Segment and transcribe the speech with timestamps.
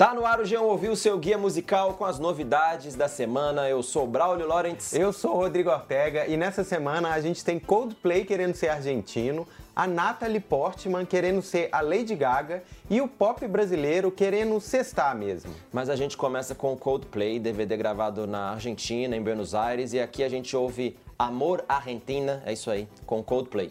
[0.00, 3.68] Tá no ar o Jean Ouviu, seu guia musical com as novidades da semana.
[3.68, 4.98] Eu sou Braulio Lawrence.
[4.98, 9.86] Eu sou Rodrigo Ortega e nessa semana a gente tem Coldplay querendo ser argentino, a
[9.86, 15.54] Natalie Portman querendo ser a Lady Gaga e o pop brasileiro querendo cestar mesmo.
[15.70, 20.24] Mas a gente começa com Coldplay, DVD gravado na Argentina, em Buenos Aires, e aqui
[20.24, 23.70] a gente ouve Amor Argentina, é isso aí, com Coldplay.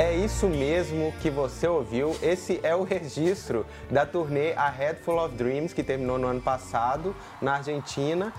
[0.00, 2.16] É isso mesmo que você ouviu.
[2.22, 6.40] Esse é o registro da turnê A Head Full of Dreams, que terminou no ano
[6.40, 8.32] passado na Argentina.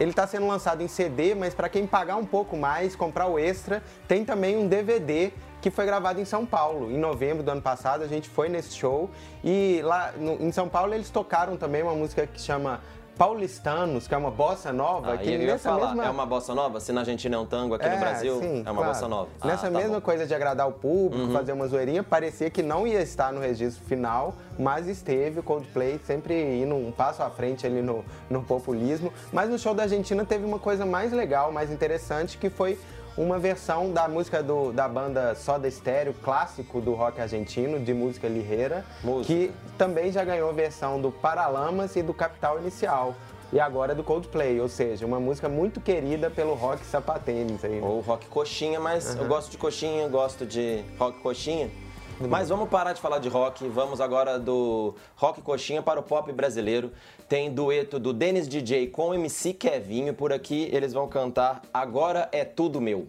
[0.00, 3.38] Ele está sendo lançado em CD, mas para quem pagar um pouco mais, comprar o
[3.38, 6.90] extra, tem também um DVD que foi gravado em São Paulo.
[6.90, 9.08] Em novembro do ano passado, a gente foi nesse show
[9.44, 12.80] e lá no, em São Paulo eles tocaram também uma música que chama
[13.16, 15.14] paulistanos, que é uma bossa nova.
[15.14, 16.06] Ah, que eu ia falar, mesma...
[16.06, 16.80] é uma bossa nova?
[16.80, 18.88] Se na Argentina é um tango, aqui é, no Brasil sim, é uma claro.
[18.88, 19.28] bossa nova.
[19.40, 20.00] Ah, Nessa tá mesma bom.
[20.00, 21.32] coisa de agradar o público, uhum.
[21.32, 26.00] fazer uma zoeirinha, parecia que não ia estar no registro final, mas esteve o Coldplay
[26.04, 29.12] sempre indo um passo à frente ali no, no populismo.
[29.32, 32.78] Mas no show da Argentina teve uma coisa mais legal, mais interessante, que foi
[33.16, 38.28] uma versão da música do, da banda Soda Stereo, clássico do rock argentino, de música
[38.28, 39.32] lirreira, música.
[39.32, 43.14] que também já ganhou versão do Paralamas e do Capital Inicial.
[43.52, 47.80] E agora do Coldplay, ou seja, uma música muito querida pelo rock sapatênis aí.
[47.80, 47.86] Né?
[47.86, 49.22] Ou rock coxinha, mas uhum.
[49.22, 51.70] eu gosto de coxinha, gosto de rock coxinha.
[52.20, 56.30] Mas vamos parar de falar de rock, vamos agora do rock coxinha para o pop
[56.32, 56.92] brasileiro.
[57.28, 62.28] Tem dueto do Dennis DJ com o MC Kevinho, por aqui eles vão cantar Agora
[62.30, 63.08] é Tudo Meu.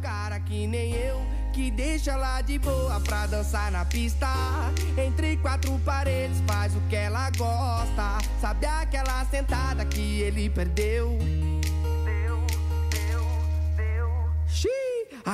[0.00, 1.20] cara que nem eu,
[1.52, 4.28] que deixa lá de boa pra dançar na pista.
[4.96, 8.18] Entre quatro paredes faz o que ela gosta.
[8.40, 11.18] Sabe aquela sentada que ele perdeu?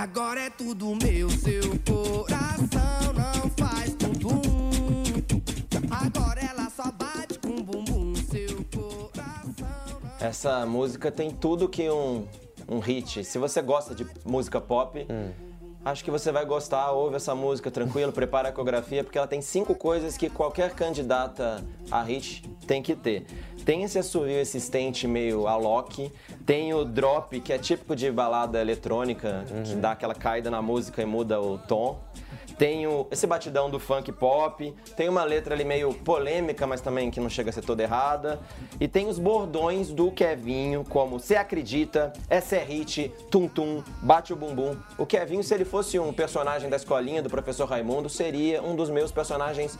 [0.00, 2.90] Agora é tudo meu, seu coração.
[10.20, 12.26] Essa música tem tudo que um,
[12.68, 13.24] um hit.
[13.24, 15.30] Se você gosta de música pop, hum.
[15.82, 16.90] acho que você vai gostar.
[16.92, 21.64] Ouve essa música tranquilo, prepara a coreografia, porque ela tem cinco coisas que qualquer candidata
[21.90, 23.26] a hit tem que ter.
[23.64, 26.12] Tem esse assovio existente meio Alok,
[26.44, 29.62] tem o drop, que é típico de balada eletrônica, uhum.
[29.62, 31.98] que dá aquela caída na música e muda o tom
[32.60, 37.10] tem o, esse batidão do funk pop, tem uma letra ali meio polêmica, mas também
[37.10, 38.38] que não chega a ser toda errada.
[38.78, 44.34] E tem os bordões do Kevinho, como Cê Acredita, Essa é Hit, Tum Tum, Bate
[44.34, 44.76] o Bumbum.
[44.98, 48.90] O Kevinho, se ele fosse um personagem da escolinha do professor Raimundo, seria um dos
[48.90, 49.78] meus personagens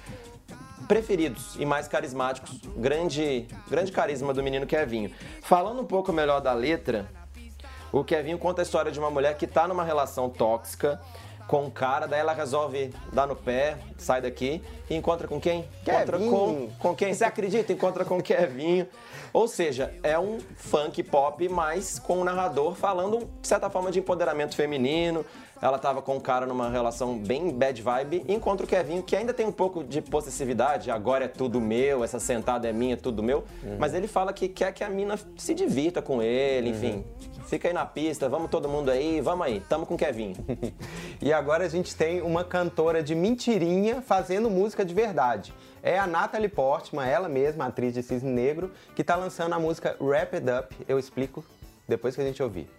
[0.90, 2.58] preferidos e mais carismáticos.
[2.76, 5.12] Grande, grande carisma do menino Kevinho.
[5.40, 7.08] Falando um pouco melhor da letra,
[7.92, 11.00] o Kevinho conta a história de uma mulher que está numa relação tóxica
[11.46, 15.64] com o cara, daí ela resolve dar no pé, sai daqui e encontra com quem?
[15.82, 17.14] Encontra com, com quem?
[17.14, 17.72] Você acredita?
[17.72, 18.88] Encontra com Kevinho.
[19.32, 24.00] Ou seja, é um funk pop, mas com um narrador falando, de certa forma, de
[24.00, 25.24] empoderamento feminino.
[25.60, 29.14] Ela tava com o cara numa relação bem bad vibe e encontra o Kevinho, que
[29.14, 32.96] ainda tem um pouco de possessividade, agora é tudo meu, essa sentada é minha, é
[32.96, 33.44] tudo meu.
[33.62, 33.76] Uhum.
[33.78, 36.92] Mas ele fala que quer que a mina se divirta com ele, enfim.
[36.92, 40.36] Uhum Fica aí na pista, vamos todo mundo aí, vamos aí, tamo com o Kevin.
[41.20, 45.52] e agora a gente tem uma cantora de mentirinha fazendo música de verdade.
[45.82, 49.96] É a Natalie Portman, ela mesma, atriz de Cisne Negro, que tá lançando a música
[50.00, 50.76] Wrap It Up.
[50.88, 51.44] Eu explico
[51.88, 52.70] depois que a gente ouvir.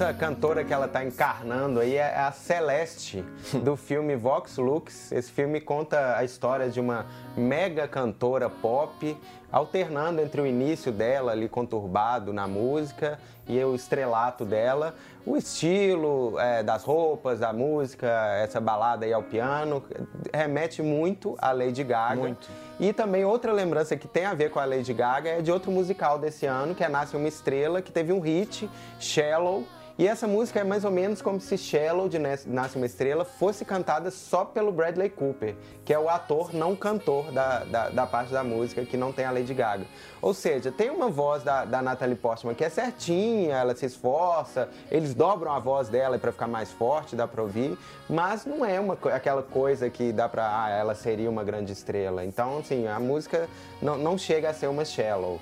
[0.00, 3.22] Essa cantora que ela está encarnando aí é a Celeste,
[3.62, 5.12] do filme Vox Lux.
[5.12, 7.04] Esse filme conta a história de uma
[7.36, 9.14] mega cantora pop,
[9.52, 14.94] alternando entre o início dela ali conturbado na música e o estrelato dela,
[15.26, 18.08] o estilo é, das roupas, da música,
[18.38, 19.84] essa balada aí ao piano,
[20.32, 22.16] remete muito à Lady Gaga.
[22.16, 22.48] Muito.
[22.78, 25.70] E também outra lembrança que tem a ver com a Lady Gaga é de outro
[25.70, 29.66] musical desse ano, que é Nasce Uma Estrela, que teve um hit, Shallow,
[30.00, 33.66] E essa música é mais ou menos como se Shallow de Nasce uma Estrela fosse
[33.66, 35.54] cantada só pelo Bradley Cooper,
[35.84, 39.26] que é o ator não cantor da, da, da parte da música, que não tem
[39.26, 39.84] a Lady Gaga.
[40.22, 44.70] Ou seja, tem uma voz da, da Natalie Portman que é certinha, ela se esforça,
[44.90, 47.76] eles dobram a voz dela para ficar mais forte, dá pra ouvir,
[48.08, 52.24] mas não é uma, aquela coisa que dá pra, ah, ela seria uma grande estrela.
[52.24, 53.50] Então, assim, a música
[53.82, 55.38] não, não chega a ser uma Shallow.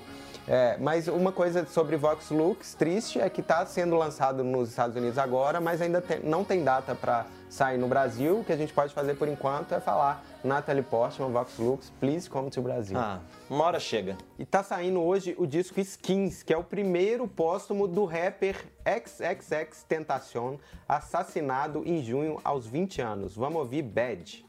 [0.51, 4.95] É, mas uma coisa sobre Vox Lux triste é que está sendo lançado nos Estados
[4.95, 8.39] Unidos agora, mas ainda tem, não tem data para sair no Brasil.
[8.39, 12.27] O que a gente pode fazer por enquanto é falar Natalie Portman, Vox Lux, Please
[12.27, 12.97] Come to Brasil.
[12.97, 14.17] Ah, uma hora chega.
[14.39, 19.83] E tá saindo hoje o disco Skins, que é o primeiro póstumo do rapper XXX
[19.87, 20.55] Tentacion,
[20.87, 23.35] assassinado em junho aos 20 anos.
[23.35, 24.43] Vamos ouvir Bad.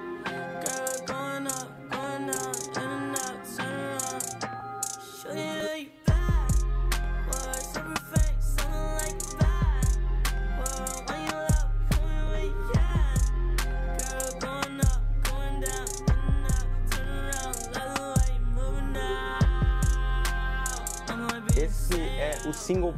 [0.00, 0.03] o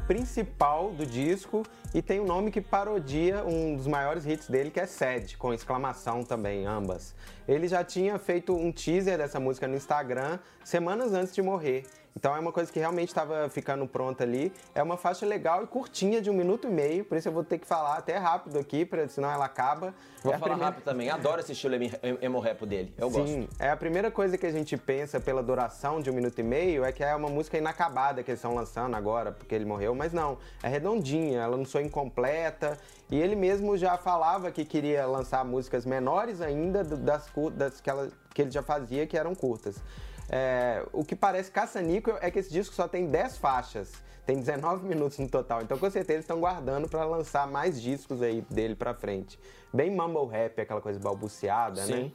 [0.07, 1.63] principal do disco
[1.95, 5.53] e tem um nome que parodia um dos maiores hits dele, que é Sad, com
[5.53, 7.15] exclamação também, ambas.
[7.47, 11.85] Ele já tinha feito um teaser dessa música no Instagram semanas antes de morrer.
[12.17, 14.51] Então é uma coisa que realmente estava ficando pronta ali.
[14.75, 17.45] É uma faixa legal e curtinha de um minuto e meio, por isso eu vou
[17.45, 19.95] ter que falar até rápido aqui, pra, senão ela acaba.
[20.23, 20.65] Vou é falar primeira...
[20.65, 21.11] rápido também.
[21.11, 21.75] Adoro esse estilo
[22.23, 22.95] emo rap dele.
[22.97, 23.63] Eu Sim, gosto.
[23.63, 26.85] é a primeira coisa que a gente pensa pela duração de um minuto e meio
[26.85, 30.15] é que é uma música inacabada que eles estão lançando agora, porque ele morreu, mas
[30.15, 30.39] não.
[30.63, 32.79] É redondinha, ela não sou incompleta.
[33.11, 38.09] E ele mesmo já falava que queria lançar músicas menores ainda das, das que, ela,
[38.35, 39.81] que ele já fazia, que eram curtas.
[40.29, 43.93] É, o que parece caça-níquel é que esse disco só tem 10 faixas.
[44.25, 45.63] Tem 19 minutos no total.
[45.63, 49.39] Então, com certeza, eles estão guardando para lançar mais discos aí dele para frente.
[49.73, 51.87] Bem mumble rap, aquela coisa balbuciada, né?
[51.87, 52.05] Sim.
[52.05, 52.13] né?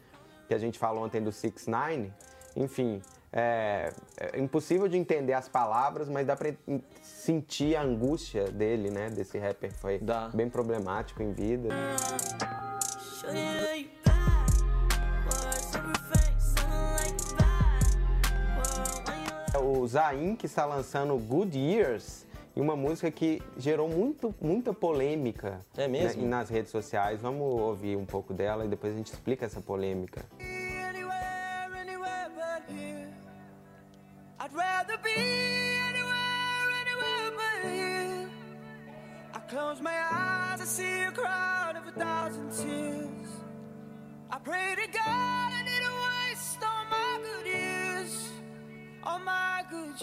[0.47, 2.11] Que a gente falou ontem do 6 9
[2.57, 6.53] Enfim, é, é, impossível de entender as palavras, mas dá para
[7.01, 9.09] sentir a angústia dele, né?
[9.09, 9.71] Desse rapper.
[9.73, 10.29] Foi dá.
[10.33, 11.69] bem problemático em vida.
[19.81, 25.59] O Zayn, que está lançando Good Years, e uma música que gerou muito, muita polêmica
[25.75, 26.21] é mesmo?
[26.21, 27.19] Né, nas redes sociais.
[27.19, 30.21] Vamos ouvir um pouco dela e depois a gente explica essa polêmica.
[30.37, 30.60] Close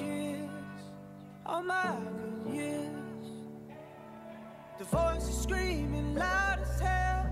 [0.01, 0.49] years,
[1.45, 1.97] all my
[2.45, 2.89] good years.
[4.79, 7.27] The voice is screaming loud as hell.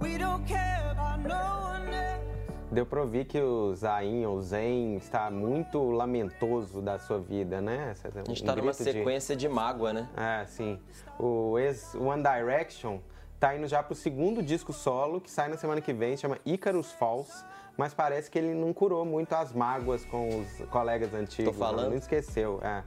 [0.00, 1.34] We don't care about no
[1.72, 2.22] one else.
[2.70, 7.94] Deu pra ouvir que o Zayn ou Zen está muito lamentoso da sua vida, né?
[8.02, 9.46] É A gente um tá numa sequência de...
[9.46, 10.08] de mágoa, né?
[10.16, 10.78] É, sim.
[11.18, 12.98] O ex One Direction
[13.46, 16.92] tá indo já pro segundo disco solo, que sai na semana que vem, chama Icarus
[16.92, 17.44] Falls
[17.76, 21.52] mas parece que ele não curou muito as mágoas com os colegas antigos.
[21.52, 21.90] Tô falando.
[21.90, 22.82] Não esqueceu, é.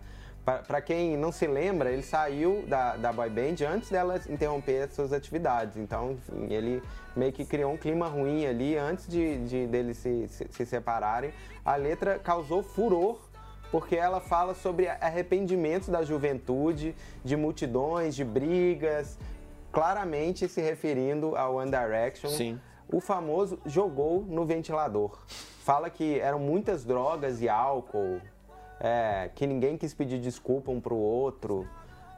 [0.46, 5.12] Para quem não se lembra, ele saiu da, da boy band antes dela interromper suas
[5.12, 5.76] atividades.
[5.76, 6.84] Então, enfim, ele
[7.16, 11.34] meio que criou um clima ruim ali antes de, de deles se, se, se separarem.
[11.66, 13.18] A letra causou furor
[13.72, 19.18] porque ela fala sobre arrependimentos da juventude, de multidões, de brigas,
[19.76, 22.32] claramente se referindo ao One Direction.
[22.32, 22.60] Sim
[22.92, 25.18] o famoso jogou no ventilador.
[25.28, 28.22] Fala que eram muitas drogas e álcool,
[28.80, 31.68] é, que ninguém quis pedir desculpa um pro outro.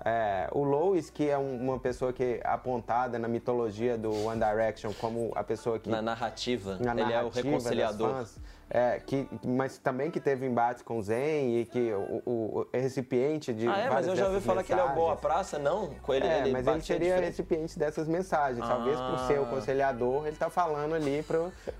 [0.08, 4.40] É, o Lois, que é um, uma pessoa que é apontada na mitologia do One
[4.40, 5.90] Direction como a pessoa que...
[5.90, 8.10] Na narrativa, na ele narrativa é o reconciliador.
[8.14, 12.60] Fãs, é, que, mas também que teve embates com o Zen e que o, o,
[12.60, 13.66] o recipiente de.
[13.66, 15.92] Ah, é, mas eu já ouvi falar que ele é o Boa Praça, não?
[16.02, 18.62] Com ele, é, ele mas ele seria recipiente dessas mensagens.
[18.62, 18.68] Ah.
[18.68, 21.24] Talvez por ser o conciliador, ele está falando ali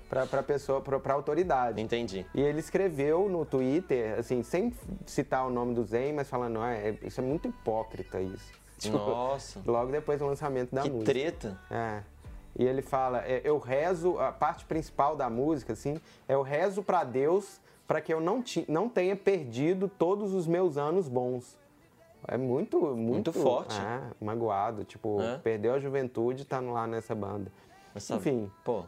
[0.08, 1.78] para a pessoa, para a autoridade.
[1.78, 2.24] Entendi.
[2.34, 4.72] E ele escreveu no Twitter, assim, sem
[5.04, 8.52] citar o nome do Zen, mas falando, ah, é, isso é muito hipócrita isso.
[8.78, 9.60] Tipo, Nossa.
[9.66, 11.12] Logo depois do lançamento da que música.
[11.12, 11.58] Que treta.
[11.70, 12.02] É.
[12.56, 16.82] E ele fala: é, eu rezo, a parte principal da música, assim, é eu rezo
[16.82, 21.56] para Deus para que eu não, não tenha perdido todos os meus anos bons.
[22.26, 23.80] É muito, muito, muito forte.
[23.80, 24.84] É, magoado.
[24.84, 25.38] Tipo, é?
[25.38, 27.50] perdeu a juventude e tá lá nessa banda.
[27.94, 28.50] Essa, Enfim.
[28.62, 28.84] Pô.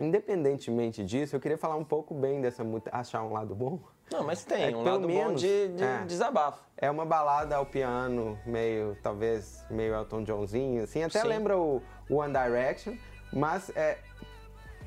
[0.00, 3.80] Independentemente disso, eu queria falar um pouco bem dessa achar um lado bom.
[4.10, 6.04] Não, mas tem É, um lado bom menos, de, de é.
[6.06, 6.62] desabafo.
[6.76, 11.02] É uma balada ao piano, meio, talvez, meio Elton Johnzinho, assim.
[11.02, 11.28] Até Sim.
[11.28, 12.94] lembra o One Direction,
[13.32, 13.98] mas é,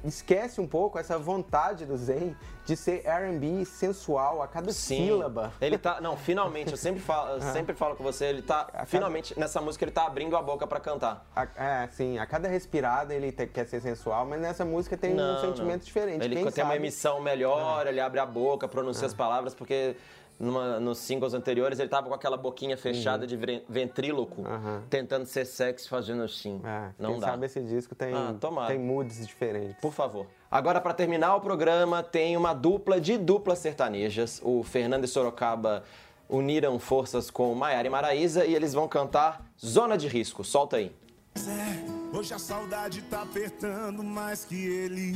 [0.04, 5.06] esquece um pouco essa vontade do Zen de ser R&B sensual a cada Sim.
[5.08, 5.52] sílaba.
[5.60, 6.00] Ele tá.
[6.02, 7.54] Não, finalmente, eu sempre falo, eu Ah.
[7.54, 8.68] sempre falo com você, ele tá.
[8.86, 11.26] Finalmente, nessa música, ele tá abrindo a boca pra cantar.
[11.36, 15.14] A, é, sim, a cada respirada ele te- quer ser sensual, mas nessa música tem
[15.14, 15.86] um Não, sentimento não.
[15.86, 16.24] diferente.
[16.26, 19.96] Ele Quem tem uma sabe- emissão melhor, ele abre a boca, pronuncia as palavras, porque
[20.42, 24.82] numa- nos singles anteriores ele tava com aquela boquinha fechada de vren- ventríloco, Uhum.
[24.90, 26.60] Tentando ser sexy fazendo assim.
[26.64, 27.28] É, Não quem dá.
[27.28, 28.34] sabe esse disco tem, Ah,
[28.68, 29.76] tem moods diferentes.
[29.82, 30.26] Por favor.
[30.50, 34.42] Agora, para terminar o programa, tem uma dupla de duplas sertanejas.
[34.44, 35.84] O Fernando e Sorocaba
[36.28, 40.44] uniram forças com Maiara e Maraísa e eles vão cantar Zona de Risco.
[40.44, 40.92] Solta aí.
[41.38, 45.16] É, hoje a saudade tá apertando mais que ele.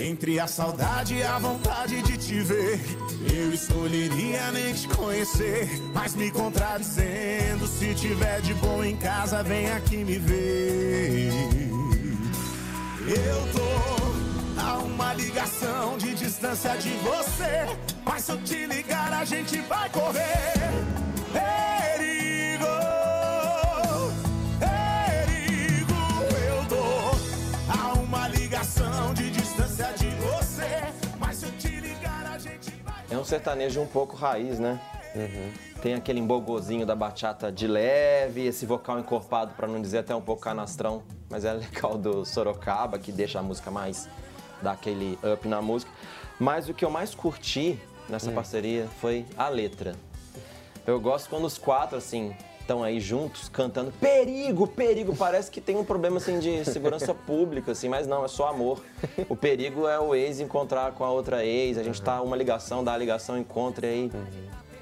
[0.00, 2.80] Entre a saudade e a vontade de te ver,
[3.34, 5.68] eu escolheria nem te conhecer.
[5.92, 11.32] Mas me contradizendo, se tiver de bom em casa, vem aqui me ver.
[13.08, 17.66] Eu tô a uma ligação de distância de você.
[18.04, 20.54] Mas se eu te ligar, a gente vai correr.
[21.32, 21.87] Perigo,
[33.18, 34.80] É um sertanejo um pouco raiz, né?
[35.82, 40.20] Tem aquele embogozinho da bachata de leve, esse vocal encorpado, pra não dizer até um
[40.20, 44.08] pouco canastrão, mas é legal do Sorocaba, que deixa a música mais.
[44.62, 45.90] dá aquele up na música.
[46.38, 47.76] Mas o que eu mais curti
[48.08, 49.96] nessa parceria foi a letra.
[50.86, 52.36] Eu gosto quando os quatro, assim,
[52.68, 55.16] estão aí juntos cantando perigo, perigo.
[55.16, 58.82] Parece que tem um problema, assim, de segurança pública, assim, mas não, é só amor.
[59.26, 62.84] O perigo é o ex encontrar com a outra ex, a gente tá uma ligação,
[62.84, 64.10] dá a ligação, encontra aí.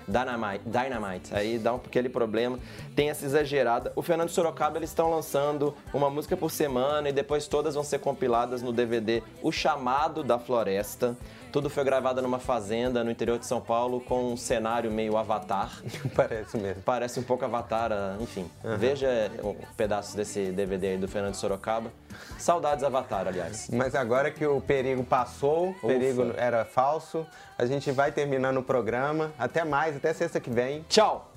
[0.09, 2.61] Dynamite, Dynamite, aí dá um aquele problema,
[2.95, 3.93] tem essa exagerada.
[3.97, 7.99] O Fernando Sorocaba, eles estão lançando uma música por semana e depois todas vão ser
[7.99, 11.16] compiladas no DVD O Chamado da Floresta.
[11.53, 15.71] Tudo foi gravado numa fazenda no interior de São Paulo com um cenário meio avatar.
[16.15, 16.83] Parece mesmo.
[16.83, 18.50] Parece um pouco Avatar, ah, enfim.
[18.79, 21.91] Veja um pedaço desse DVD aí do Fernando Sorocaba.
[22.38, 23.69] Saudades Avatar, aliás.
[23.73, 27.26] Mas agora que o perigo passou, o perigo era falso,
[27.59, 29.33] a gente vai terminando o programa.
[29.38, 30.85] Até mais, até sexta que vem.
[30.88, 31.33] Tchau!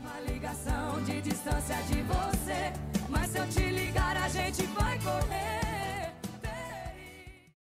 [0.00, 2.72] Uma ligação de distância de você.
[3.08, 5.55] Mas se eu te ligar, a gente vai correr.